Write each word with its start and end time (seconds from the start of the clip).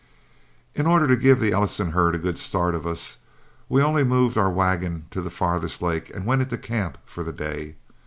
In 0.73 0.87
order 0.87 1.05
to 1.05 1.15
give 1.15 1.39
the 1.39 1.51
Ellison 1.51 1.91
herd 1.91 2.15
a 2.15 2.17
good 2.17 2.39
start 2.39 2.73
of 2.73 2.87
us, 2.87 3.17
we 3.69 3.83
only 3.83 4.03
moved 4.03 4.35
our 4.35 4.49
wagon 4.49 5.05
to 5.11 5.21
the 5.21 5.29
farthest 5.29 5.79
lake 5.79 6.09
and 6.09 6.25
went 6.25 6.41
into 6.41 6.57
camp 6.57 6.97
for 7.05 7.21
the 7.23 7.31
day. 7.31 7.75